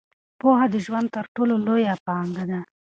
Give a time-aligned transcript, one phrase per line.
[0.39, 2.59] پوهه د ژوند تر ټولو لویه پانګه ده.